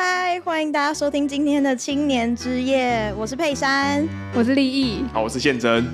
[0.00, 5.84] 嗨，欢迎大家收听今天的青年之夜，我是佩珊，我是立意，好，我是宪真。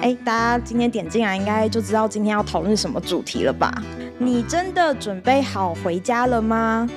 [0.00, 3.70] 哎，大家今天点进来，应该就知道今天要讨论什么主题了吧？
[4.16, 6.88] 你真的准备好回家了吗？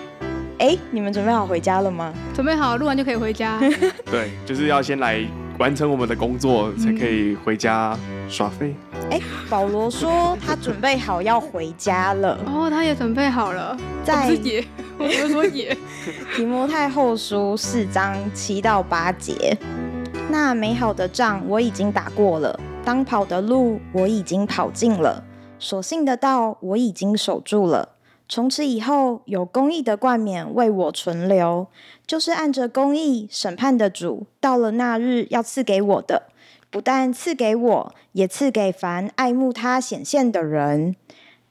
[0.59, 2.13] 哎，你们准备好回家了吗？
[2.33, 3.59] 准备好，录完就可以回家。
[4.09, 5.19] 对，就是要先来
[5.59, 7.97] 完成我们的工作，才可以回家
[8.27, 8.75] 耍废。
[9.11, 12.37] 哎，保罗说他准备好要回家了。
[12.45, 13.77] 哦，他也准备好了。
[14.03, 14.65] 在也，
[14.97, 15.77] 我们说也。
[16.35, 19.57] 提摩太后书四章七到八节，
[20.29, 25.23] 那美好的仗我已经打过了，当跑的路我已经跑尽了，
[25.59, 27.87] 所信的道我已经守住了。
[28.33, 31.67] 从此以后，有公义的冠冕为我存留，
[32.07, 36.23] 就是按着公义审判的主，到了那日要赐给我的，
[36.71, 40.95] 不但赐给我，也赐给凡爱慕他显现的人。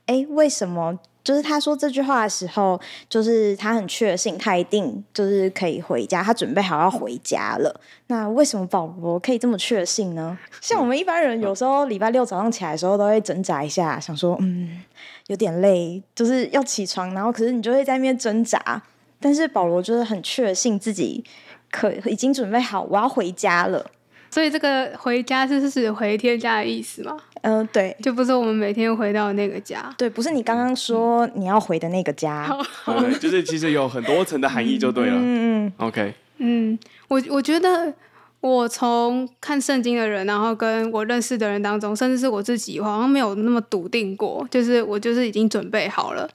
[0.07, 0.99] 诶，为什么？
[1.25, 7.81] 就是他说这句话的时候，就是他很确信，他一定就是可以回家，他准备好要回家了。
[8.09, 10.37] 那为什么保罗可以这么确信呢？
[10.61, 14.83] 像我们一般人，有时候礼拜六早上起来的时候，都会挣扎一下，想说，嗯，
[15.29, 18.83] 有点累，就是要起床，然后可是你就会在那边挣扎。
[19.21, 21.25] 但是保罗就是很确信自己
[21.71, 23.89] 可已经准备好，我要回家了。
[24.31, 27.17] 所以这个回家是是回天家的意思吗？
[27.43, 29.95] 嗯、呃，对，就不是我们每天回到那个家。
[29.97, 32.49] 对，不是你刚刚说你要回的那个家。
[32.87, 35.13] 对，就是其实有很多层的含义就对了。
[35.15, 35.73] 嗯嗯。
[35.77, 36.15] OK。
[36.39, 37.93] 嗯，我我觉得
[38.41, 46.29] 我从看圣经的人，然后跟我认识的人当中，甚至是我自己，我好像没有那么笃定过，就是我就是已经准备好了。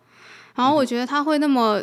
[0.55, 1.81] 然后我觉得他会那么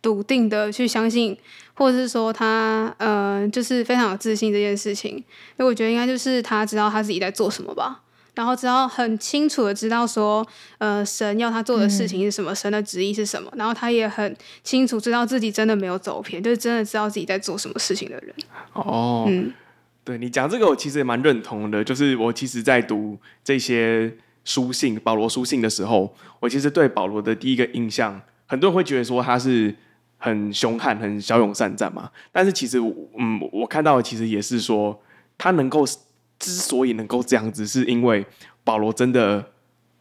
[0.00, 1.36] 笃定的去相信。
[1.72, 5.12] 或者是说他呃，就是非常有自信这件事情，
[5.56, 8.02] 所以我觉得应该就是他知道他自己在做什么吧，
[8.34, 10.46] 然后只要很清楚的知道说，
[10.78, 18.34] 呃，神要他做的事情是什么，嗯、神的旨意是什么，然后他也很清楚知道自己真的没有走偏，就是真的知道自己在做什么事情的人。
[18.72, 19.52] 哦，嗯，
[20.04, 21.82] 对你讲这个，我其实也蛮认同的。
[21.82, 24.12] 就是我其实，在读这些
[24.44, 29.74] 书信，保罗书信的时候，我其实对保罗的第一个印象，很多人会觉得说他是。
[30.22, 32.10] 很凶悍，很骁勇善战嘛。
[32.30, 32.78] 但是其实，
[33.18, 35.02] 嗯，我看到的其实也是说，
[35.38, 35.82] 他能够
[36.40, 38.26] 之所以能够这样子，是因为
[38.64, 39.52] 保罗真的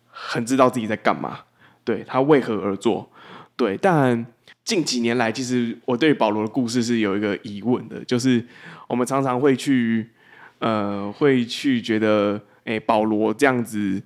[0.09, 1.41] 很知道自己在干嘛，
[1.83, 3.11] 对，他为何而做。
[3.55, 4.25] 对，但
[4.63, 8.43] 近几年来，其实我对保罗的故事是有一个疑问的，就是
[8.87, 10.09] 我们常常会去，
[10.57, 14.01] 呃，会去觉得，哎、保罗这样子。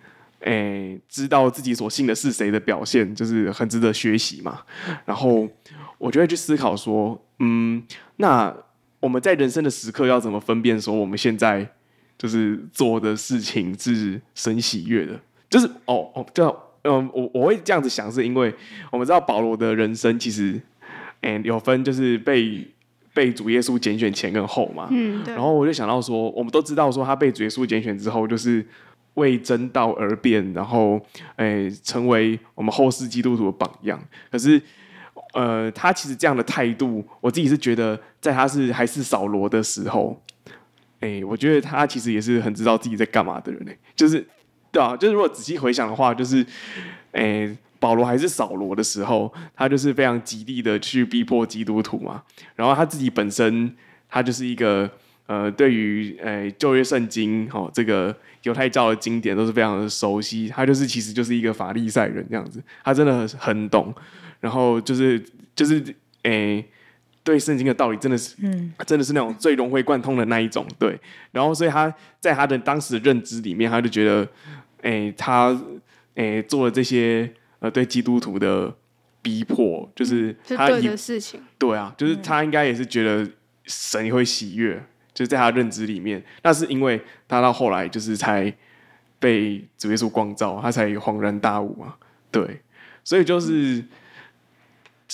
[0.46, 4.60] 诶、知道自己所信的是谁的表现，就是很值得学习嘛。
[5.06, 5.48] 然后
[5.98, 7.82] 我就会去思考说，嗯，
[8.18, 8.54] 那
[9.00, 11.66] 我们在人生的时刻要怎么分辨说我们现在
[12.24, 15.20] 就是做的事情是神喜悦的？
[15.50, 16.48] 就是哦哦，就
[16.86, 18.56] 嗯，我我会这样子想，是因为
[18.90, 20.54] 我们知道保罗的人生其实，
[21.20, 22.66] 嗯、欸，有分就是被
[23.14, 24.88] 被主耶稣拣选前跟后嘛。
[24.90, 25.34] 嗯，对。
[25.34, 28.66] 然后我就想到说，我们都知道说他被主耶稣拣选之后，就是。
[29.16, 31.00] 为真道而变，然后
[31.36, 34.04] 诶、欸，成为我们后世基督徒的榜样。
[34.32, 34.60] 可是，
[35.36, 40.20] 呃，他其实这样的态度，我自己是觉得，在他是还是扫罗的时候，
[41.04, 43.72] 诶、欸，我觉得他其实也是很知道自己在干嘛的人呢。
[43.96, 44.26] 就是，
[44.72, 46.46] 对啊，就是如果仔细回想的话，就是，
[47.12, 52.24] 诶、保罗还是扫罗的时候，他就是非常极力的去逼迫基督徒嘛。
[52.56, 53.76] 然后他自己本身，
[54.10, 54.90] 他就是一个。
[55.26, 58.14] 呃，对于呃旧约圣经哦，这个
[58.44, 60.50] 犹太教的经典都是非常的熟悉。
[60.50, 63.96] 他就是其实就是一个法利赛人这样子，他真的很懂。
[64.42, 65.24] 然后就是
[65.56, 65.82] 就是
[66.24, 66.64] 诶，
[67.24, 70.66] 对圣经的道理真的是，嗯，真的是那种最融会贯通的那一种。
[70.78, 71.00] 对，
[71.32, 74.28] 然后所以他在他的当时的认知里面，他就觉得，
[74.82, 75.58] 哎，他
[76.16, 78.74] 哎做了这些呃对基督徒的
[79.22, 81.42] 逼迫，就是他是对的事情。
[81.58, 83.30] 对啊，就是他应该也是觉得
[83.66, 84.84] 神也会喜悦。
[85.14, 88.52] 就是在他认知里面，那是因为他到后来就是才
[89.20, 91.94] 被主耶稣光照，他才恍然大悟嘛。
[92.32, 92.62] 对，
[93.04, 93.86] 所以就是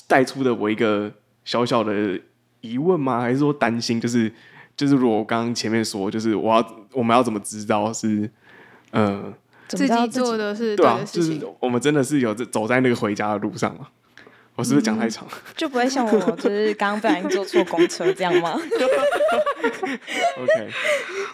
[0.08, 1.12] 带出的我一个
[1.50, 2.20] 小小的
[2.62, 3.19] 疑问吗？
[3.22, 4.00] 还是说担心？
[4.00, 4.31] 就是
[4.78, 8.30] 就是，如果我刚刚前面说，就是我要我们要怎么知道是
[8.92, 9.34] 呃
[9.68, 11.00] 自己做的是对啊？
[11.04, 13.88] 就是我们真的是有走在那个回家的路上吗？
[14.54, 15.25] 我是不是讲太长？
[15.28, 18.56] 嗯，就不会像我，就是刚刚不小心坐错公车这样吗
[20.38, 20.69] ？OK，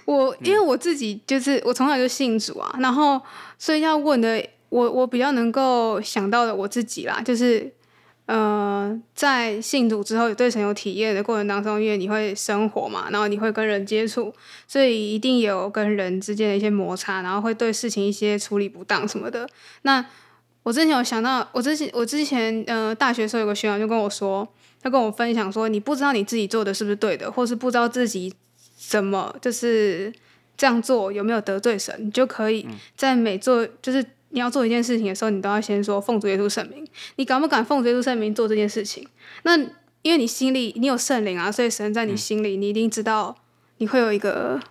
[0.05, 3.21] 我因为我自己就是我从小就信主啊，然后
[3.59, 7.69] 所以要问的我我比较能够想到的我自己啦，就是
[8.25, 14.33] 呃在信主之后对神有体验的过程当中，因为你会生活嘛，然后你会跟人接触，
[14.67, 19.49] 所以一定有跟人之间的一些摩擦，然后会对事情一些处理不当什么的，
[19.83, 20.05] 那。
[20.63, 24.47] 我之前有想到，我之前我之前呃大学的时候有个学长就跟我说，
[24.81, 28.33] 他跟我分享说，你不知道你自己做的是不是对的，或是不知道自己
[28.75, 30.11] 怎么就是
[30.57, 32.67] 这样做有没有得罪神，你就可以
[32.97, 34.03] 在每做就是
[34.35, 36.85] 你要做一件事情的时候，你都要先说奉主耶稣圣名，
[37.15, 39.07] 你敢不敢奉主耶稣圣名做这件事情？
[39.43, 39.57] 那
[40.01, 43.35] 因为你心里你有圣灵啊，所以神在你心里，你一定知道
[43.77, 44.61] 你会有一个。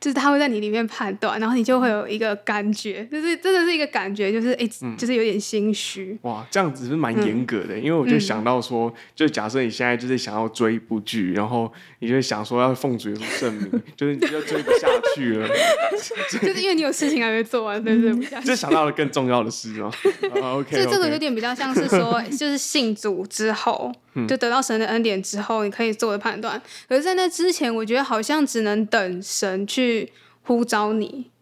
[0.00, 4.68] 就是他会在你里面判断，然后你就会有一个感觉，就是真的是一个感觉，就是哎、
[4.98, 6.18] 就是有点心虚。
[6.20, 11.72] 哇，这样子是蛮严格的、嗯，因为我就想到说，嗯、就假设你现在就是想要追一部剧，然后
[12.04, 15.48] 你就想说要奉主耶稣圣名，就是你就追不下去了，
[16.30, 18.40] 就是因为你有事情还没做完，对不对？
[18.44, 19.90] 就想到了更重要的事吗、
[20.40, 23.92] oh,？OK，所以这个有点比较像是说，就是信主之后。
[24.28, 26.62] 就得到神的恩典之后，你可以做的判断。
[26.88, 30.12] 可是，在那之前，我觉得好像只能等神去
[30.42, 31.32] 呼召你。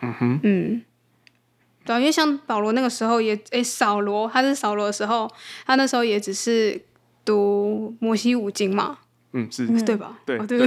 [0.00, 0.82] 嗯哼，嗯，
[1.84, 5.30] 对，因为像保罗那个时候也，哎，扫罗他是扫罗的时候，
[5.66, 6.80] 他那时候也只是
[7.26, 9.00] 读摩西五经嘛。
[9.32, 10.18] 嗯，是对吧？
[10.26, 10.58] 对，哦、对，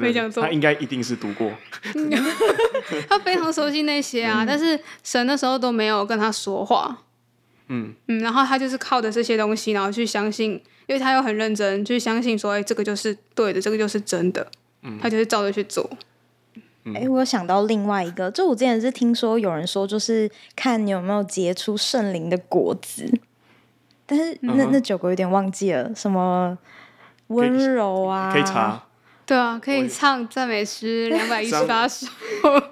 [0.00, 1.50] 对，他应该一定是读过。
[3.08, 7.02] 他非常熟悉那些啊，但是神那时候都没有跟他说话。
[7.68, 10.52] 嗯嗯，然后他就是靠着这些东西，然后去相信，
[10.86, 14.46] 因为他又很认真去相信说，哎，这个就是对的，这个就是真的。
[14.82, 15.90] 嗯，他就是照着去做。
[16.84, 23.12] 哎、嗯，我想到另外一个，就我之前是听说有人说，就是看你有没有结出圣灵的果子，
[24.06, 26.56] 但是那、嗯、那九个有点忘记了，什么
[27.28, 28.82] 温柔啊，可以查，
[29.24, 32.06] 对啊，可以唱赞美诗 两百一十八首，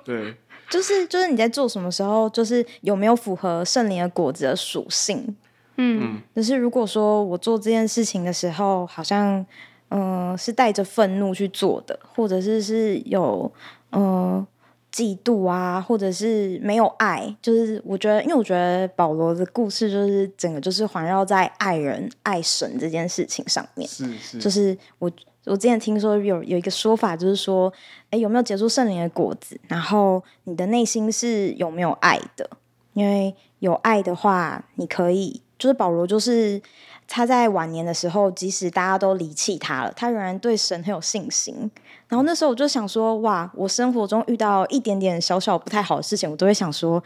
[0.05, 0.37] 对。
[0.71, 5.37] 就是就是你在做什么时候，就是有没有符合圣灵的果子的属性？
[5.77, 9.45] 嗯，就是如果说我做这件事情的时候，好像
[9.91, 13.53] 嗯、呃、是带着愤怒去做的，或者是是有
[13.91, 14.47] 嗯、呃、
[14.95, 25.11] 嫉妒啊，或者是没有爱，就是我觉得，因为我觉得保罗的故事就是整个就是环绕在爱人、爱神这件事情上面，是是，就是我。
[25.47, 27.71] 我之前听说有有一个说法，就是说，
[28.09, 29.61] 诶，有没有结出圣灵的果子？
[29.69, 32.49] 然后你的内心是有没有爱的？
[32.95, 36.63] 因为有爱的话，你可以，就是保罗，就是
[37.07, 41.71] 他在晚年的时候，即使大家都离弃他了，他仍然对神很有信心。
[42.09, 47.03] 然后那时候我就想说，哇，我生活中遇到一点点小小不太好的事情，我都会想说，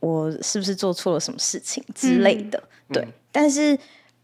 [0.00, 2.62] 我是不是做错了什么事情之类的？
[2.88, 3.78] 嗯、对，但是。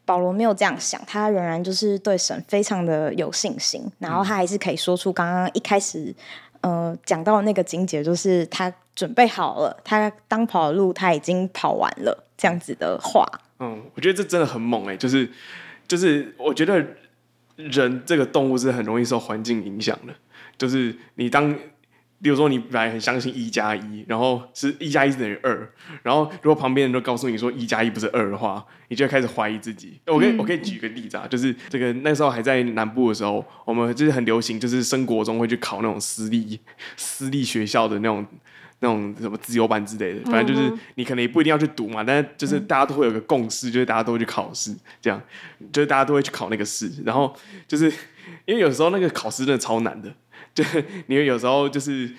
[0.09, 6.15] 保罗没有这样想，他仍然就是对神非常的有信心，然后他还是可以说出刚刚一开始
[6.63, 13.23] 呃讲到的那个情节，就是他准备好了，他当跑的路他已经跑完了这样子的话。
[13.59, 15.31] 嗯，我觉得这真的很猛哎，就是
[15.87, 16.83] 就是我觉得
[17.59, 20.15] 人这个动物是很容易受环境影响的，
[20.57, 21.55] 就是你当。
[22.21, 25.73] 比如说，你本来很相信一加一，然后是一加一等于二，
[26.03, 30.01] 然后如果旁边人都告诉你说一加一不是二的话，你就会开始怀疑自己。
[30.09, 36.59] 我可以我可以举个例子啊，就是这个那时候还在南部的时候，我们就是很流行，就是生活中会去考那种私立
[36.97, 38.27] 私立学校的那种
[38.81, 45.21] 那种什么自由班之类的，反正就是你可能也不一定要去读嘛，但是就是大家都会有个共识，就是大家都会去考试，这样
[45.73, 47.35] 就是大家都会去考那个试，然后
[47.67, 47.93] 就是
[48.47, 50.13] 因为有时候那个考试真的超难的。
[50.55, 50.65] 就
[51.07, 52.11] 你有时候就是，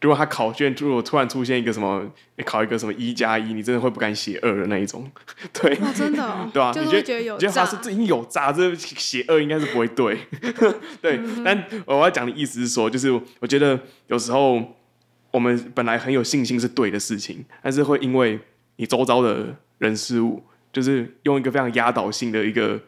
[0.00, 2.04] 如果他考卷如果突然出现一个什么，
[2.44, 5.08] 考一个什么一加一，你真的会不敢写二的那一种，
[5.52, 6.72] 对，哦、真的、哦，对吧、啊？
[6.72, 10.18] 就是觉得觉得他是这已经有渣，这写二应该是不会对，
[11.00, 11.18] 对。
[11.18, 14.60] 嗯、但我要讲的意思是说，就是我觉得有时候
[15.34, 18.38] 我们本来很有信心是对的事情，但是会因为
[18.76, 20.40] 你周遭的人事物，
[20.72, 22.80] 就是用一个非常压倒性的一个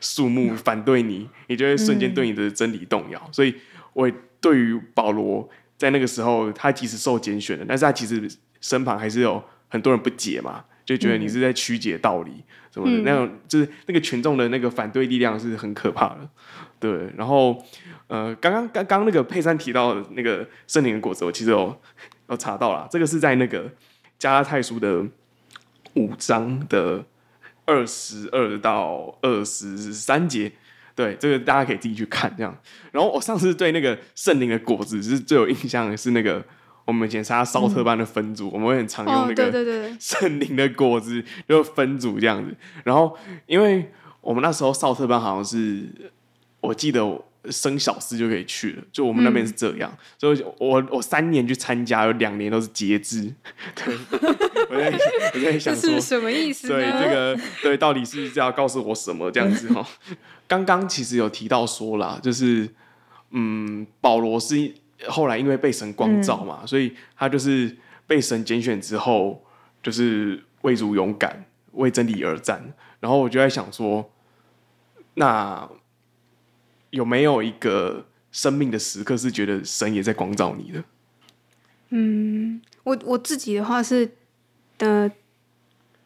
[0.00, 3.54] 数目反对你，你就会瞬间对你的真理动摇，嗯、所以
[3.92, 4.10] 我。
[4.42, 8.28] 对于保罗，在那个时候，他即使受拣选了，但是他其实
[8.60, 12.42] 身旁还是有很多人不解嘛，就觉得你是在曲解道理
[12.74, 16.28] 什么的，嗯、那种就是那个群众的那个反对力量是很可怕的。
[16.82, 17.64] 对，然后
[18.08, 21.80] 呃，刚刚刚刚那个佩珊提到的那个圣灵的果子，我其实有
[22.28, 23.70] 有查到了，这个是在那个
[24.18, 25.06] 加拉太书的
[25.94, 27.04] 五章的
[27.64, 30.50] 二十二到二十三节。
[30.96, 32.52] 对，这个大家可以自己去看这样。
[32.90, 36.44] 然后我上次对那个圣灵的果子是最有印象的是那个
[36.84, 42.52] 我们以前参加绍特班的分组，嗯、我们会很常用那个 圣灵的果子，就分组这样子。
[42.84, 45.88] 然后因为我们那时候绍特班好像是，
[46.62, 47.04] 我记得
[47.50, 49.92] 升小四就可以去了，就我们那边是这样。
[49.92, 53.34] 嗯、所以我我三年去参加，有两年都是截肢。
[53.74, 53.94] 对，
[54.70, 54.98] 我在
[55.34, 56.68] 我在想说是什么意思？
[56.68, 59.84] 对这个对，到底是要告诉我什么这样子哈？
[60.46, 62.68] 刚刚其实有提到说啦，就是
[63.32, 64.72] 嗯，保罗是
[65.08, 67.76] 后来因为被神光照嘛，嗯，所以他就是
[68.06, 69.44] 被神拣选之后，
[69.82, 72.72] 就是为主勇敢，为真理而战。
[73.00, 74.08] 然后我就在想说，
[75.14, 75.68] 那
[76.92, 80.84] 有没有一个生命的时刻是觉得神也在光照你的？
[81.88, 84.10] 嗯，我我自己的话是，
[84.78, 85.10] 呃，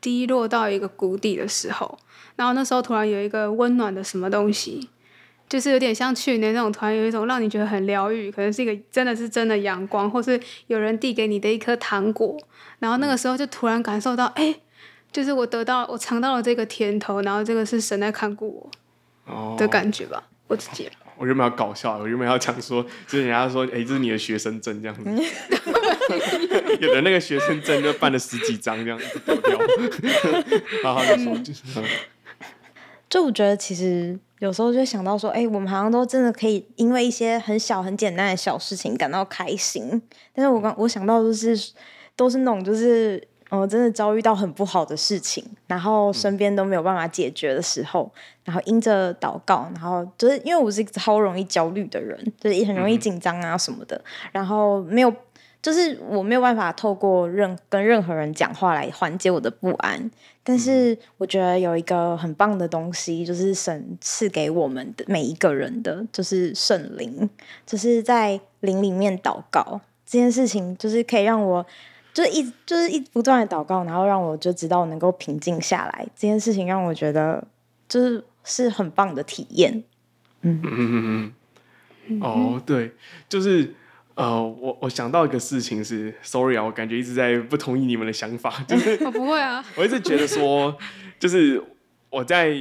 [0.01, 1.99] 低落到一个谷底的时候，
[2.37, 4.89] 然后那时候突然有一个温暖的什么东西，
[5.49, 12.37] 就是有点像去年那种，突然有一种让你觉得很疗愈，可能是一个真的是真的阳光，或是有人递给你的一颗糖果，
[12.79, 14.61] 然后那个时候就突然感受到，哎、
[15.13, 18.71] 就是我得到我尝到了这个甜头，然后这个是神在看顾
[19.27, 20.89] 我的感觉吧，我自己。
[21.19, 25.11] 我原本要搞笑，我原本要讲说，就是人家说，哎、欸，这是你的学生证这样子，
[26.79, 29.59] 有的那个学生证就办了十几张这样子丢掉，
[30.83, 31.63] 好好的说，就是。
[33.09, 40.03] 就我觉得，其实有时候就想到说，哎、欸，我们好像都真的可以因为一些很小很简单的小事情感到开心，
[40.35, 41.59] 但是我刚我想到就是
[42.15, 43.27] 都是那种就是。
[43.49, 48.11] 我、哦、真的遭遇到很不好的事情，然后身边都没有办法解决的时候，
[48.43, 55.15] 然后因着祷告，然后就是因为我是一个超容易焦虑的人，就是也很容易紧张啊什么的，然后没有，
[55.63, 60.11] 就是我没有办法透过任跟任何人讲话来缓解我的不安。
[60.43, 67.31] 但是我觉得有一个很棒的东西，就是神赐给我们的每一个人的，就是圣灵，
[67.65, 71.65] 就是在灵里面祷告这件事情，就是可以让我。
[72.17, 76.07] 就一就是一不断的祷告，然后让我就知道能够平静下来。
[76.17, 77.47] 这件事情让我觉得
[77.87, 79.85] 就是是很棒的体验。
[80.41, 81.33] 嗯嗯嗯
[82.09, 82.21] 嗯。
[82.23, 82.93] 哦，对，
[83.29, 83.75] 就是
[84.15, 90.75] 呃，我我想到一个事情是，sorry 啊，我感觉一直在不同意你们的想法，就是我不会啊，我一直觉得说，
[91.19, 91.63] 就是
[92.09, 92.57] 我在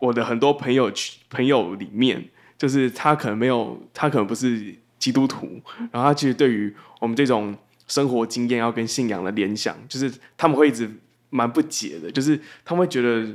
[0.00, 0.90] 我的很多朋友
[1.30, 2.28] 朋友里面，
[2.58, 5.46] 就是他可能没有，他可能不是基督徒，
[5.92, 7.56] 然后他其实对于我们这种。
[7.88, 10.88] 生活经验要跟信仰的联想，就是他们会一直
[11.30, 13.26] 蛮不解的，就是他们会觉得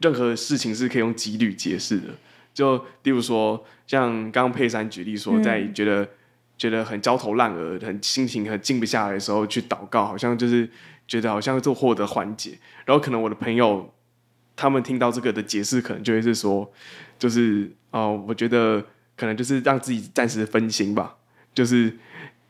[0.00, 2.08] 任何事情是可以用几率解释的。
[2.54, 6.08] 就例如说，像刚刚佩珊举例说，在觉得、嗯、
[6.56, 10.68] 觉得很焦头烂额、很心情很静不下来的时候去祷告，好像就是
[11.08, 12.58] 觉得好像就获得缓解。
[12.84, 13.92] 然后可能我的朋友
[14.54, 16.72] 他们听到这个的解释，可能就会是说，
[17.18, 18.82] 就是哦、呃，我觉得
[19.16, 21.16] 可能就是让自己暂时分心吧，
[21.52, 21.98] 就是。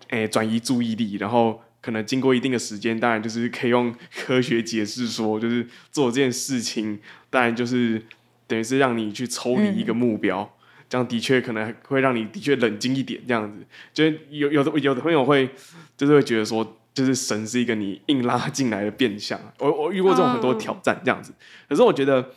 [0.09, 6.99] 诶，转移注意力，然后可能经过一定的时间，当然就是可以用 科学解释说，就是做这件事情，
[7.31, 8.03] 当然就是
[8.47, 15.49] 等于是让你去抽离一个目标，嗯、这样的确可能会让你的确冷静一点，这样子，就有有的有的朋友会
[15.97, 21.33] 就是会觉得说，就是神是一个你硬拉 进来的变相，我我遇过这种很多挑战这样子，
[21.69, 22.31] 可是我觉得，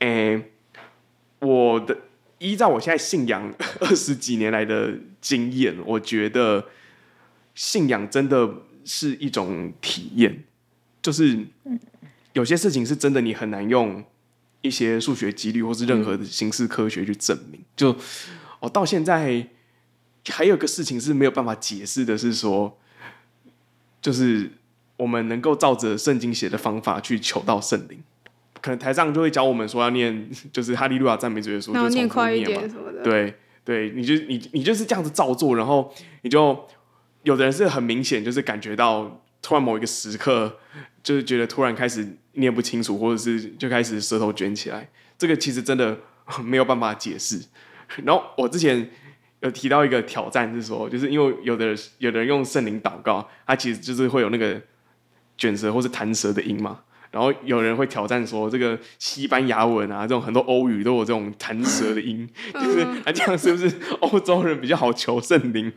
[0.00, 0.50] 诶，
[1.40, 1.96] 我的
[2.38, 6.66] 依照我现在信仰 二十几年来的经验，我觉得。
[7.54, 8.48] 信仰真的
[8.84, 10.44] 是一种体验，
[11.02, 11.38] 就是
[12.32, 14.02] 有些事情是真的，你很难用
[14.62, 17.60] 一些数学几率或是任何的形式科学去证明。
[17.76, 17.94] 就
[18.60, 19.46] 我到现在
[20.28, 22.78] 还有个事情是没有办法解释的，是说，
[24.00, 24.50] 就是
[24.96, 28.02] 我们能够照着圣经写的方法去求到圣灵，
[28.62, 33.02] 可能台上就会教我们说要念，就是哈利路亚赞美主耶稣，就念快一点什么的。
[33.02, 35.92] 对对，你就你你就是这样子照做，然后
[36.22, 36.66] 你就。
[37.22, 40.58] 有的人是很明显，就是感觉到突然某一个时刻，
[41.02, 44.88] 就是觉得突然开始念不清楚，或者是就开始舌头卷起来。
[45.18, 45.98] 这个其实真的
[46.42, 47.40] 没有办法解释。
[48.04, 48.90] 然后我之前
[49.40, 54.60] 有提到一个挑战，是说，就是因为有的有的人用圣灵祷告，他其实就是会有那个
[55.36, 56.80] 卷舌或是弹舌的音嘛。
[57.12, 65.70] 然后有人会挑战说，这个西班牙文啊，这种很多欧语都有这种弹舌的音，就是啊，这样是不是欧洲人比较好求圣灵？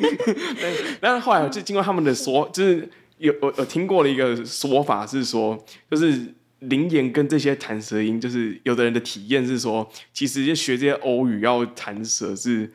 [1.00, 2.86] 但是后来就经过他们的说，就是
[3.16, 5.56] 有我我听过了一个说法是说，
[5.90, 12.70] 就是灵言跟这些弹舌音，就是有的人的体验是说，其实就学这些欧语要弹舌是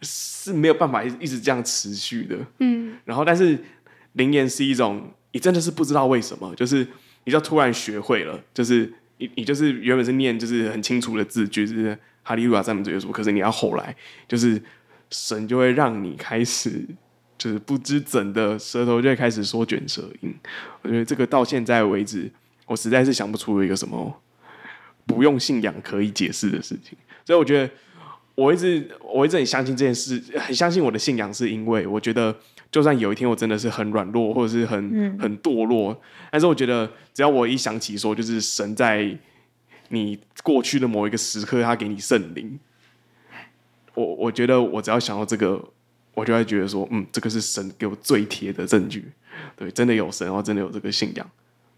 [0.00, 2.36] 是没有办法一一直这样持续的。
[2.60, 3.58] 嗯，然后但是
[4.12, 6.86] 灵言是一种，你真的是不知道为什么，就是。
[7.26, 13.94] 你就突然学会了，就是你你就是原本是念就是很清楚的字句，就是哈利路亚赞美主耶稣，可是你要后来
[14.28, 14.62] 就是
[15.10, 16.86] 神就会让你开始
[17.36, 20.32] 就是不知怎的舌头就会开始说卷舌音。
[20.82, 22.30] 我觉得这个到现在为止，
[22.64, 24.22] 我实在是想不出一个什么
[25.04, 26.96] 不用信仰可以解释的事情。
[27.24, 27.68] 所以我觉得
[28.36, 32.36] 我一直我一直很相信这件事，很相信我的信仰，是因为我觉得。
[32.76, 35.98] 就算有一天我真的是很软弱，或者是很很堕落，
[36.30, 39.16] 但是我觉得只要我一想起说，就是神在
[39.88, 42.60] 你过去的某一个时刻，他给你圣灵，
[43.94, 45.58] 我我觉得我只要想到这个，
[46.12, 49.06] 我就会觉得说，嗯，这个是神给我最贴的证据，
[49.56, 51.26] 对，真的有神，然后真的有这个信仰，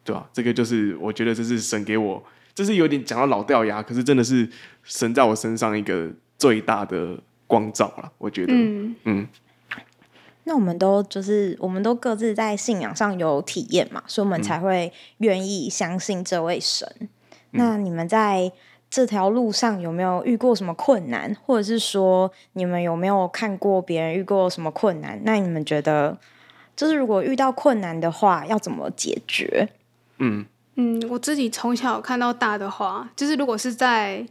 [0.03, 0.29] 对吧？
[0.33, 2.21] 这个就是我觉得这是神给我
[2.57, 4.49] 这是有点讲到老掉牙，可是真的是
[4.83, 8.97] 神在我身上一个最大的光照了，我觉得，嗯。
[9.05, 9.29] 嗯
[10.49, 16.91] 那我们都就是，我们都各自在信仰上有体验嘛，所以我们才会愿意相信这位神。
[17.01, 17.09] 嗯、
[17.53, 18.51] 那你们在
[18.89, 25.21] 这条路上有没有遇过什么困难，或者是说你们有没有看过别人遇过什么困难？
[25.23, 26.17] 那你们觉得，
[26.75, 29.69] 就是如果遇到困难的话，要怎么解决？
[30.17, 34.27] 嗯嗯，我自己从小看到大的话，就是如果是在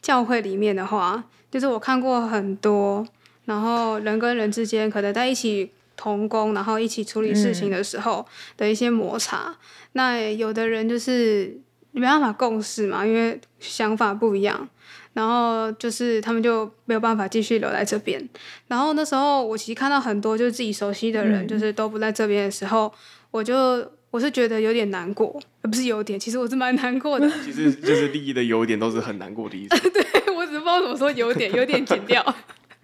[0.00, 3.04] 教会里面的话，就是我看过很多。
[3.46, 8.26] 然后人跟人之间可能在一起同工，然后一起处理事情的时候
[8.56, 9.48] 的一些摩擦。
[9.48, 9.56] 嗯、
[9.92, 11.58] 那有的人就是
[11.92, 14.68] 没办法共事嘛，因为想法不一样，
[15.14, 18.28] 然后就是他们就没有办法继续留在这边。
[18.68, 22.92] 然后那时候我其实看到很多就是自己熟悉的人，就是都不在这边的时候，嗯、
[23.30, 27.30] 我就我是觉得有点难过，不是有点，其实我是蛮难过的。
[27.44, 29.80] 其实就是利益的优点都是很难过的意思。
[29.90, 32.22] 对，我只是不知道怎么说有点，有点剪掉。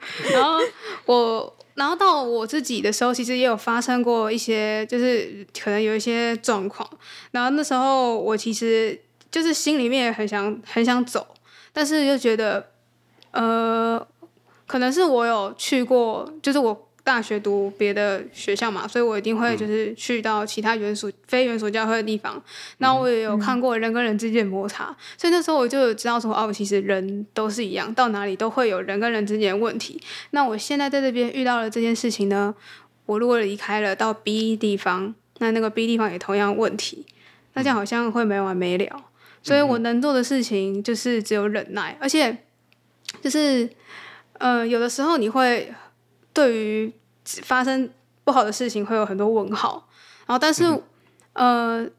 [0.32, 0.58] 然后
[1.06, 6.88] 我，然后到我自己的时候，其实也有发生过一些，就是可能有一些状况。
[7.30, 11.26] 然后那时候我其实就是心里面也很想很想走，
[11.72, 12.70] 但是又觉得，
[13.30, 14.06] 呃，
[14.66, 16.88] 可能是我有去过，就是我。
[17.04, 22.40] 大学读别的学校嘛，所以我一定会就是去到其他原属、嗯、非原属教会的地方。
[22.78, 30.00] 那我也有看过人跟人之间的摩擦，嗯、所以那时候我就有知道说，哦，其实人都是一样，到哪里都会有人跟人之间的问题。
[30.30, 32.54] 那我现在在这边遇到了这件事情呢，
[33.06, 37.04] 我如果离开了到 B 地方，那那个 B 地方也同样问题，
[37.54, 39.04] 那这样好像会没完没了。
[39.42, 42.38] 所以我能做的事情就是只有忍耐，而且
[43.20, 43.68] 就是
[44.38, 45.74] 呃，有的时候你会。
[46.32, 46.92] 对于
[47.24, 47.90] 发生
[48.24, 49.88] 不好的事情会有很多问号，
[50.26, 50.64] 然后但是，
[51.34, 51.90] 嗯、呃，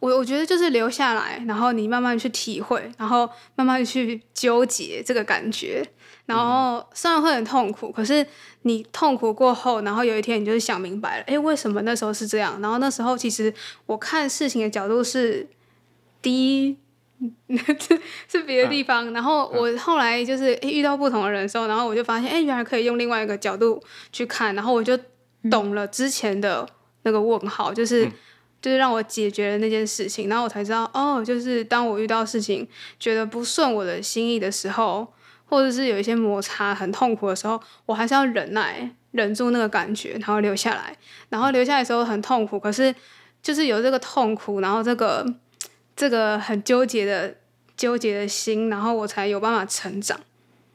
[0.00, 5.86] 我我觉得就是留下来，然后你慢慢去体会，然后慢慢去纠结这个感觉，
[6.26, 8.26] 然后虽然会很痛苦，可是
[8.62, 12.60] 你痛苦过后，然后有一天你就是想明白了，哎，为什么那时候是这样？
[12.60, 13.52] 然后那时候其实
[13.86, 15.48] 我看事情的角度是
[16.20, 16.76] 第一。
[17.48, 24.98] 是 是别的地方，啊、然后我后来就是遇到不同的人的时候，然后我就发现，哎，原来可以用另外一个角度去看，然后我就
[25.50, 26.68] 懂了之前的
[27.02, 28.12] 那个问号，就是、嗯、
[28.60, 32.68] 就是让我解决了那件事情，然后我才知道，哦，就是当我遇到事情
[33.00, 35.06] 觉得不顺我的心意的时候，
[35.46, 40.94] 或者是有一些摩擦很痛苦的时候，我还是要忍耐，忍住那个感觉，然后留下来，
[41.30, 42.94] 然后留下来的时候很痛苦，可是
[43.42, 45.24] 就是有这个痛苦，然后这个。
[45.96, 47.34] 这个很纠结的
[47.74, 50.20] 纠结的心，然后我才有办法成长，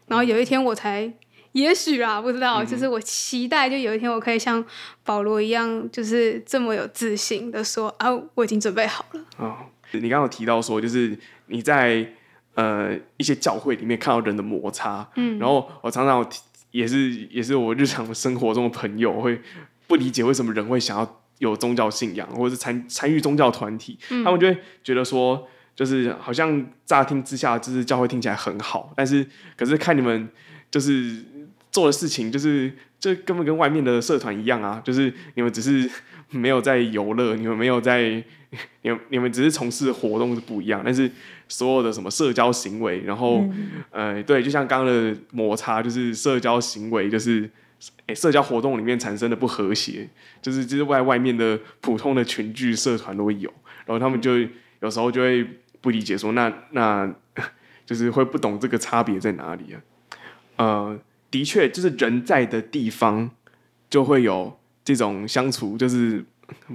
[0.08, 1.14] 然后有一天我才，
[1.52, 4.66] 也许啊，不知道，嗯、就是我期待，就有一天我可以像
[5.04, 9.22] 保罗一样，就是这么有自信的说啊，我已经准备好了。
[9.38, 9.58] 哦，
[9.92, 12.14] 你刚刚有提到说，就是你在
[12.56, 16.28] 呃一些教会里面看到人的摩擦，嗯，然后我常常
[16.72, 19.40] 也是也是我日常生活中的朋友会
[19.86, 21.21] 不理解为什么人会想要。
[21.42, 29.26] 有宗教信仰，或者是参参与宗教团体，嗯、他们就会觉得说，就是好像乍听之下，就是教会听起来很好，但是
[29.58, 30.30] 可是看你们
[30.70, 31.26] 就是
[31.72, 35.90] 做的事情，就是这根本跟外面的社团一样啊，就是你们只是
[36.30, 38.24] 没有在游乐，你们没有在，
[38.84, 41.10] 你们你们只是从事活动是不一样，但是
[41.48, 47.50] 所有的什么社交行为，然后、嗯、呃，对，就像刚刚的摩擦，就是社交行为，就是。
[48.08, 50.10] 欸、社交活动里面产生的不和谐，
[50.42, 53.50] 就是就是外外面的普通的群聚社团都会有，
[53.86, 54.38] 然后他们就
[54.82, 55.46] 有时候就会
[55.82, 57.14] 不理解说，那那
[57.86, 59.82] 就是会不懂这个差别在哪里啊？
[60.58, 63.32] 呃，的确，就是人在的地方
[63.90, 66.26] 就会有这种相处，就是。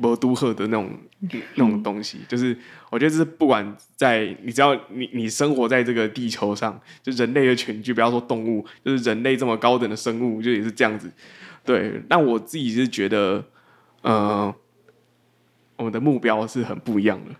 [0.00, 0.90] 不都赫的那种
[1.20, 2.56] 那种东西，就是
[2.90, 11.10] 我觉得这是不管在你只要你你生活在这个地球上，就人类的群居，不要说动物，就是人类这么高等的生物，就也是这样子。
[11.64, 13.44] 对，那我自己是觉得，
[14.02, 14.54] 呃，
[15.76, 17.34] 我们的目标是很不一样的。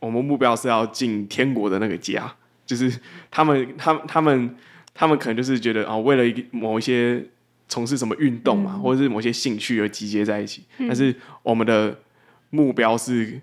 [0.00, 2.34] 我们目标是要进天国的那个家，
[2.66, 2.92] 就是
[3.30, 4.56] 他们他们他们
[4.92, 7.24] 他们可能就是觉得啊、哦，为了某一些。
[7.68, 11.98] 从事什么运动嘛，嗯、或者是某些兴趣而集结在一起，嗯、但是我们的
[12.56, 13.40] 目标是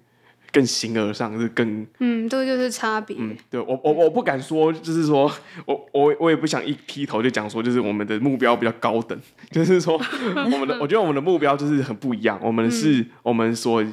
[0.52, 3.16] 更形而上，是更嗯，这个就是差别。
[3.20, 5.32] 嗯，对我我我不敢说，就是说
[5.66, 9.20] 我我我也不想一劈头就讲说，就是我们的目标比较高等，
[9.52, 10.00] 就是说
[10.36, 12.40] 我们的我觉得我们的目标就是很不一样。
[12.42, 13.84] 我们是，嗯、我们说，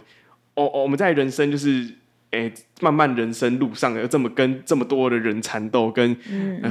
[0.54, 1.82] 我我们在人生就是
[2.30, 6.14] 哎、欸，漫漫人生路上有这么跟这么多的人缠斗，跟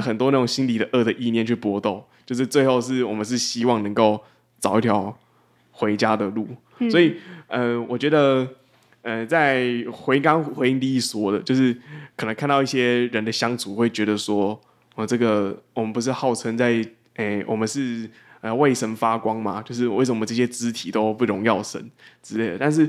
[0.00, 2.04] 很多那种心里的恶的意念去搏斗。
[2.24, 4.20] 就是最后是我们是希望能够
[4.60, 5.18] 找一条
[5.72, 6.46] 回家的路，
[6.78, 7.16] 嗯、所以
[7.50, 8.46] 呃，我觉得
[9.02, 11.76] 呃，在回刚回应第一说的，就是
[12.16, 14.60] 可能看到一些人的相处，会觉得说，
[14.94, 16.84] 我、这个我们不是号称在，
[17.16, 18.08] 哎、我们是
[18.40, 19.60] 呃为神发光嘛？
[19.62, 21.90] 就是为什么这些肢体都不荣耀神
[22.22, 22.58] 之类的？
[22.58, 22.88] 但是，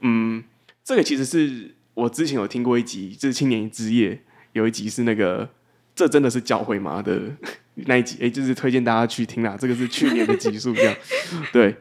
[0.00, 0.42] 嗯，
[0.82, 4.20] 这个其实是我之前有听过一集，就是青年之夜
[4.54, 5.48] 有一集是那个，
[5.94, 7.20] 这真的是教会吗的
[7.86, 8.16] 那一集？
[8.20, 9.56] 哎，就是推荐大家去听啦。
[9.56, 10.94] 这个是去年的集数，这样
[11.52, 11.76] 对。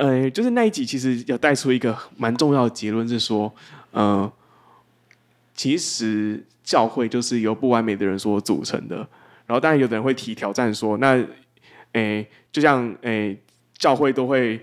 [0.00, 3.54] 呃，就是那一集其实有带出一个蛮重要的结论，是说，
[3.90, 4.32] 呃，
[5.54, 8.96] 其实教会就是由不完美的人所组成的。
[9.46, 11.22] 然后当然有的人会提挑战说，那，
[11.92, 13.38] 诶，就像诶，
[13.76, 14.58] 教会都会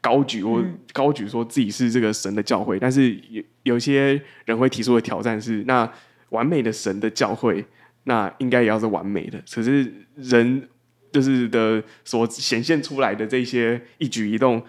[0.00, 0.64] 高举或
[0.94, 5.86] 高举说自己是这个神的教会，但是有有些人会提出的挑战是，那
[6.30, 7.62] 完美的神的教会，
[8.04, 9.38] 那应该也要是完美的。
[9.52, 10.66] 可是人。
[11.12, 14.62] 就是的所显现出来的这些一举一动，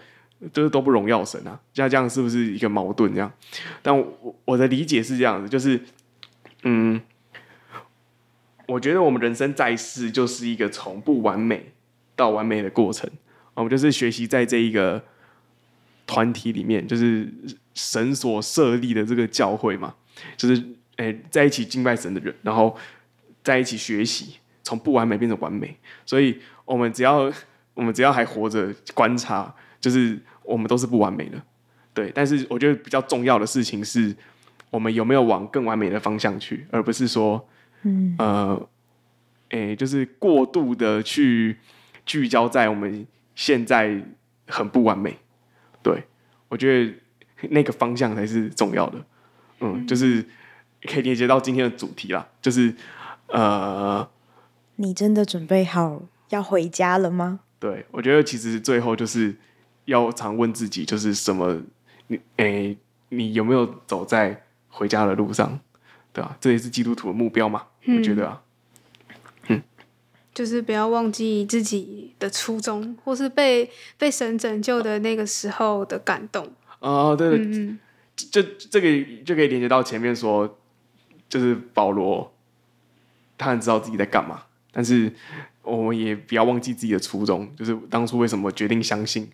[0.52, 3.12] 就是都不荣耀神啊，像这样是不是一个矛盾？
[3.14, 3.32] 这样，
[3.80, 5.80] 但我我的理解是这样子，就是，
[6.64, 7.00] 嗯，
[8.66, 11.72] 我觉得我们人生在世就是一个从不完美
[12.16, 13.08] 到完美的过程，
[13.54, 15.04] 我们就是学习在这一个
[16.06, 17.32] 团体里面，就是
[17.74, 19.94] 神所设立的这个教会嘛，
[20.36, 20.60] 就是
[20.96, 22.76] 诶、在一起敬拜神的人，然后
[23.44, 24.38] 在一起学习。
[24.62, 27.32] 从不完美变成完美，所以我们只要
[27.74, 31.42] 我们只要还活着，观察就是我们都是不完美的，
[31.92, 32.12] 对。
[32.14, 34.14] 但是我觉得比较重要的事情是，
[34.70, 37.48] 我们有没有往更完美的方向去，而不是说，
[37.82, 38.68] 嗯呃，
[39.48, 41.56] 诶，就是过度的去
[42.06, 44.00] 聚焦在我们现在
[44.46, 45.16] 很不完美。
[45.82, 46.04] 对，
[46.48, 46.94] 我觉得
[47.50, 49.04] 那个方向才是重要的。
[49.60, 50.24] 嗯，就是
[50.84, 52.72] 可以连接到今天的主题啦，就是
[53.26, 54.08] 呃。
[54.76, 57.40] 你真的准备好要回家了吗？
[57.58, 59.36] 对，我觉得其实最后就是
[59.84, 61.60] 要常问自己，就是什么？
[62.08, 62.76] 你诶，
[63.10, 65.60] 你有没有走在回家的路上？
[66.12, 67.66] 对啊，这也是基督徒的目标嘛。
[67.84, 68.42] 嗯、我觉得啊，
[69.48, 69.62] 嗯，
[70.34, 76.52] 就是不要忘记自己的初衷，或是被被神拯救的那个时候的感动。
[76.80, 77.78] 啊，对对，嗯、
[78.16, 80.58] 这这个就可以连接到前面说，
[81.28, 82.32] 就是保罗，
[83.38, 84.42] 他很知道自己在干嘛。
[84.72, 85.12] 但是
[85.62, 89.30] 我们也不要忘记自己的初衷，就是当初为什么决定相信，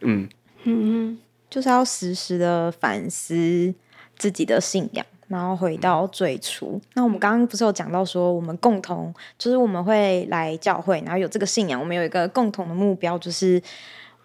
[0.00, 0.28] 嗯
[0.64, 1.18] 嗯，
[1.48, 3.74] 就是要时时的反思
[4.16, 6.78] 自己的信仰，然后回到最初。
[6.92, 13.60] 那我们刚刚不是有讲到说，我们共同就是我们会来教会，然后有这个信仰，我们有一个共同的目标，就是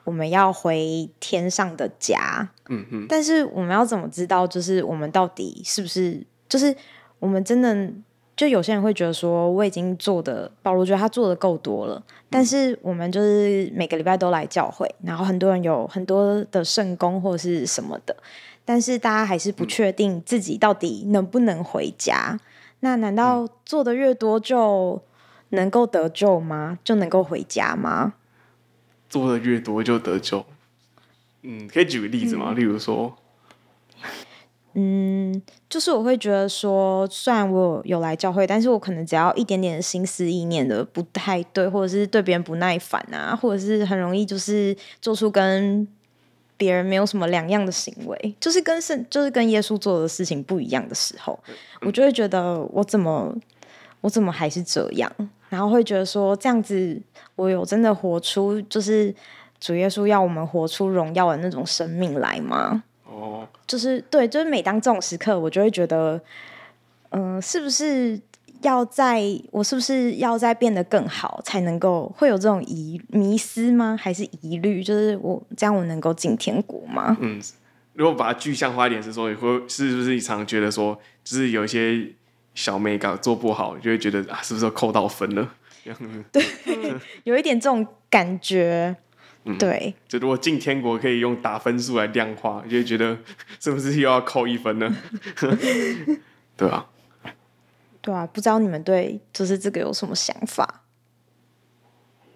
[0.04, 2.50] 我们要回天上的家。
[2.67, 3.06] 嗯嗯。
[3.08, 6.76] 但是我们要怎么知道，就是我们到底是不是，就是
[7.19, 7.91] 我们真的？
[8.39, 12.02] 就有些人会觉得说，我已经做的，保罗觉得他做的够多了。
[12.30, 18.15] 但是我们就是每个礼拜都来教会，然后很多人有很多的圣功或者是什么的，
[18.63, 22.39] 但是大家还是不确定自己到底能不能回家。
[22.80, 25.02] 那难道做的越多就
[25.49, 26.80] 能够得救吗？
[26.82, 28.13] 就能够回家吗？
[29.10, 30.45] 做的越多就得救？
[31.41, 32.54] 嗯，可以举个例子吗？
[32.54, 33.17] 嗯、例如说。
[34.73, 45.88] 嗯，就是我会觉得说，虽然我有来教会，但是我可能只要一点点的心思意念的不太对，或者是对别人不耐烦啊，或者是很容易就是做出跟
[46.55, 51.38] 别人没有什么两样的行为，就是跟圣，就是跟耶稣做的事情不一样的时候，
[51.82, 53.36] 我就会觉得我怎么
[54.01, 55.12] 我怎么还是这样，
[55.49, 57.01] 然后会觉得说这样子
[57.36, 59.13] 我有真的活出就是
[59.60, 62.84] 主耶稣要我们活出荣耀的那种生命来吗？
[63.12, 66.22] 哦，就是对，就是每当这种时刻，我就会觉得，
[67.10, 68.19] 嗯、呃，是不是
[68.62, 73.98] 要在我是不是要再变得更好，才能够会有这种疑迷思吗？
[74.00, 74.84] 还是疑虑？
[74.84, 77.17] 就是我这样，我能够进天国吗？
[77.19, 77.41] 嗯，
[77.93, 82.08] 如果把它具象化一点，是说，你会是不是你常常觉得说，就是有一些
[82.54, 85.56] 小美感做不好，就会觉得啊，是不是扣到分了？
[86.32, 86.43] 对，
[87.24, 88.95] 有一点这种感觉。
[89.50, 93.18] 嗯、对，就如果进天国可以用打分数来量化，就会觉得
[93.60, 94.96] 是不是又要扣一分呢？
[96.56, 96.86] 对啊，
[98.00, 100.84] 对啊，不知道你们对就是这个有什么想法？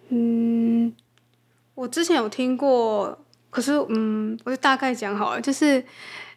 [0.09, 0.93] 嗯，
[1.75, 3.17] 我之前有听过，
[3.49, 5.83] 可是嗯，我就大概讲好了，就是，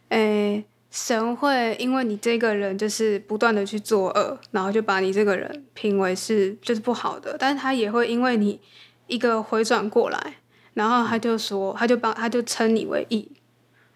[0.09, 8.61] 诶、欸，神会因为你这个人就是不断的去作恶，然后就把你这个人评为是就是不好的，但是他也会因为你
[9.07, 10.37] 一个回转过来。
[10.77, 13.27] 然后他就说，他就帮，他就称你为义，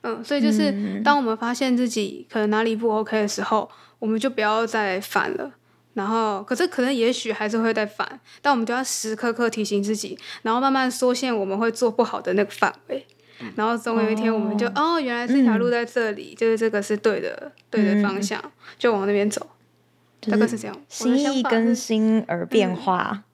[0.00, 5.52] 嗯，所以就是当我们发现自己可能哪里不 OK 的时候，我们就不要再犯了。
[5.92, 13.06] 然后，可是可能也许还是会再犯，但我们就要时时刻刻提醒自己，然后慢慢缩限我们会做不好的那个范围。
[13.56, 19.46] 然后总有一天我们就哦，哦，原来这条路在这里，嗯、就是这个是对的，对的方向，嗯、就往那边走。
[20.30, 23.24] 大概是这样，心意更新而变化。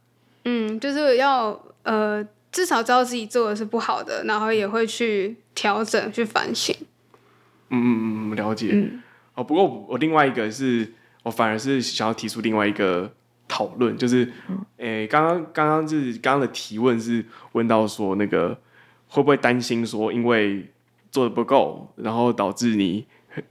[0.45, 2.25] 嗯，就是要呃，
[2.57, 6.75] 至少知道自己做的是不好的，然后也会去调整、去反省。
[7.69, 8.71] 嗯嗯嗯，了解。
[8.73, 9.03] 嗯、
[9.35, 10.91] 哦，不过我另外一个是，
[11.23, 13.13] 我反而是想要提出另外一个
[13.47, 14.25] 讨论，就是，
[14.79, 18.59] 诶、嗯，刚刚刚刚就是刚刚的提问是问到说，那个
[19.09, 20.73] 会不会担心说，因为
[21.11, 23.05] 做的不够，然后导致你。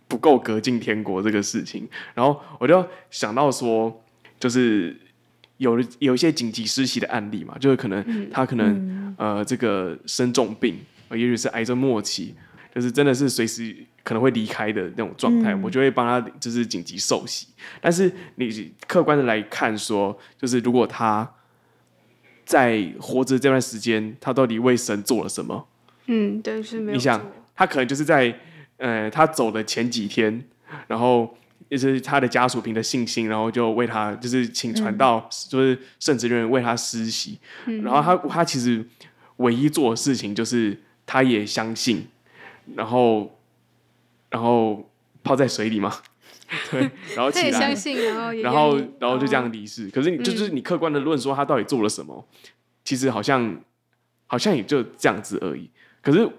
[0.07, 4.03] 不够格进天国这个事情，然后我就想到说，
[4.39, 4.99] 就是
[5.57, 10.77] 有有一些紧急施洗的案例嘛，就是可能他可能、嗯、呃这个生重病，
[11.11, 12.35] 也许是癌症末期，
[12.73, 17.47] 就是真的是随时可能会离开的那种状态，嗯、我就会帮他就是紧急受洗。
[17.79, 21.29] 但是你客观的来看说，就是如果他
[22.45, 25.67] 在活着这段时间，他到底为神做了什么？
[26.07, 26.97] 嗯，对，是没有。
[26.97, 28.37] 你想，他可能就是在。
[28.77, 30.43] 呃，他走的前几天，
[30.87, 31.33] 然后
[31.69, 37.39] 也是他的家属凭着信心，然后就为他，就是请传道，嗯、就是圣职人员为他施洗。
[37.65, 38.85] 嗯、然后他他其实
[39.37, 42.07] 唯一做的事情就是， 他也相信，
[42.75, 43.39] 然后
[44.29, 44.89] 然后
[45.23, 45.93] 泡在水里嘛，
[46.71, 49.89] 对，然后起来，相信，然后然后然后就这样离世。
[49.89, 52.49] 可是你就是你客观的论说他到底做了什么，嗯、
[52.83, 53.61] 其实好像
[54.27, 55.69] 好像也就这样子而已。
[56.01, 56.29] 可是。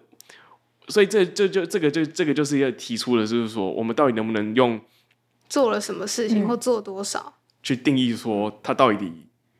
[0.88, 4.80] 所以这这就这个就这个就是要提出的，就是说我们到底能不能用
[5.48, 9.12] 做了什么事情或做多少去定义说他到底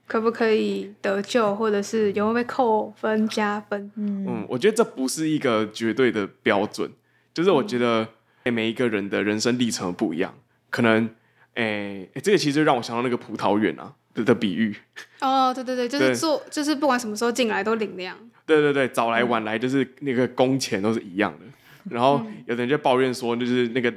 [0.07, 3.91] 可不可以得救，或者是有没有被扣分加分？
[3.97, 6.89] 嗯，我觉得这不是一个绝对的标准，
[7.35, 8.07] 就是我觉得
[8.45, 10.33] 每一个人的人生历程不一样，
[10.71, 11.11] 可能
[11.55, 14.77] 诶，这个其实让我想到那个葡萄园啊的的比喻。
[15.21, 18.17] 哦，对对对，就是做就是不管什么时候进来都领量。
[18.47, 21.47] 对对对，早来晚来就是那个工钱都是一样的。
[21.91, 23.93] 然后有的人就抱怨说，就是那个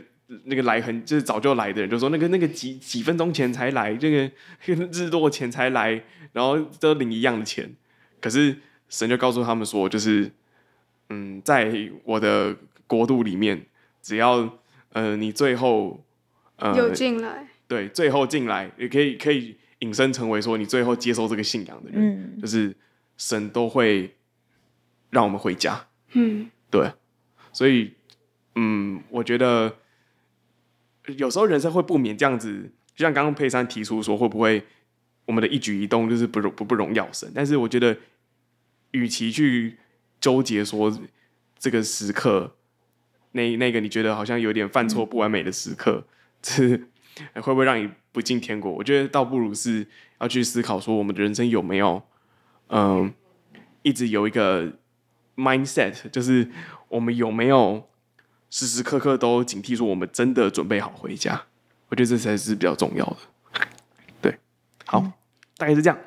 [0.45, 4.31] 那个来很就是早就来的人，就说那个那个几几分钟前才来，这个
[4.65, 7.75] 日落前才来，然后都领一样的钱。
[8.21, 10.31] 可是神就告诉他们说，就是
[11.09, 12.55] 嗯，在我的
[12.87, 13.65] 国度里面，
[14.01, 14.57] 只要
[14.93, 16.03] 呃你最后
[16.57, 22.75] 呃有进来，对，最后进来也可以可以引申成为说你最后接受这个信仰的人，嗯、就是
[23.17, 24.15] 神都会。
[25.11, 25.87] 让我们回家。
[26.11, 26.87] 嗯，对，
[27.51, 27.91] 所以，
[28.53, 29.75] 嗯，我觉得
[31.17, 34.63] 有时候人生会不免这样子，就像刚刚佩珊提出说，会不会
[35.25, 37.31] 我们的一举一动就是不不不荣耀神？
[37.33, 37.97] 但是我觉得，
[38.91, 39.77] 与其去
[40.19, 40.97] 纠结说
[41.57, 42.55] 这个时刻，
[43.31, 46.05] 那那个你觉得好像有点犯错、不完美的时刻，
[46.41, 46.77] 这、
[47.35, 48.71] 会不会让你不进天国？
[48.71, 49.85] 我觉得倒不如是
[50.19, 52.03] 要去思考说，我们的人生有没有，
[52.67, 53.13] 嗯，
[53.81, 54.73] 一直有一个。
[55.39, 56.49] Mindset 就是
[56.89, 57.87] 我们有没有
[58.49, 61.43] 时时刻刻都警惕，说我们真的准备好回家？
[61.89, 63.17] 我觉得这才是比较重要的。
[64.21, 64.37] 对，
[64.85, 65.13] 好，嗯、
[65.57, 65.97] 大概是这样。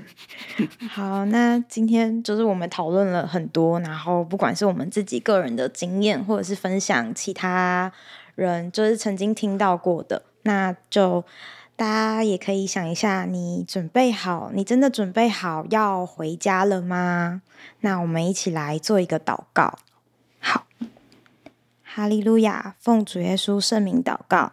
[0.90, 7.92] 好，那今天就是我们讨论了很多，然后不管是我们自己个人的经验，或者是分享其他
[8.34, 11.24] 人就是曾经听到过的，那就。
[11.78, 14.50] 大家也可以想一下，你准备好？
[14.54, 17.42] 你真的准备好要回家了吗？
[17.80, 19.78] 那我们一起来做一个祷告。
[20.40, 20.66] 好，
[21.96, 24.52] 哈利路亚，奉主耶稣圣名祷告。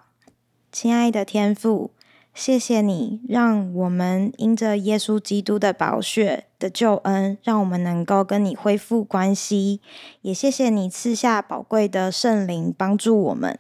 [0.72, 1.92] 亲爱的天父，
[2.34, 9.82] 谢谢你让我们因着耶稣基督的宝血的救恩，让我们能够跟你恢复关系。
[10.22, 13.60] 也谢谢你赐下宝贵的圣灵帮助我们。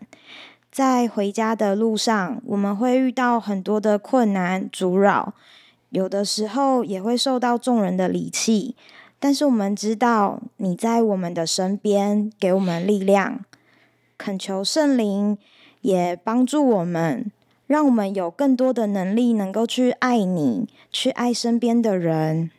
[0.72, 5.34] 在回家的路上，我们会遇到很多的困难阻扰，
[5.90, 8.78] 有的时候也会受到众人的离弃。
[9.20, 13.44] 但是我们知道你在我们的身边，给我们力量。
[14.24, 15.38] 恳求圣灵
[15.82, 17.30] 也帮助我们，
[17.68, 22.50] 让我们有更多的能力，能够去爱你，去爱身边的人，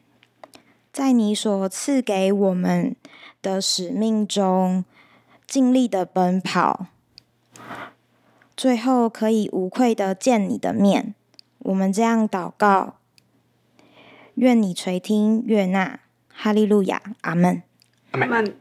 [0.92, 2.94] 在你所赐给我们
[3.40, 4.84] 的使命中，
[5.46, 6.88] 尽力的奔跑。
[8.54, 11.14] 最后可以无愧的见你的面，
[11.60, 12.96] 我们这样祷告，
[14.34, 17.62] 愿你垂听悦纳，哈利路亚，阿门，
[18.10, 18.54] 阿门。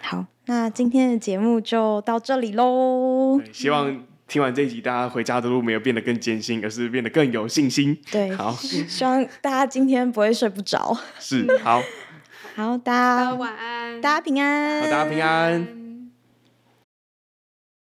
[0.00, 3.40] 好，那今天的节目就到这里喽。
[3.52, 7.98] 希望听完这一集，大家回家的路没有变得更艰辛，而是变得更有信心。
[8.12, 8.52] 对，好，
[8.88, 10.96] 希望大家今天不会睡不着。
[11.18, 11.82] 是，好，
[12.54, 15.85] 好，大家晚安，大家平安，好，大家平安。